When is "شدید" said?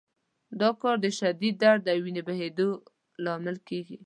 1.19-1.55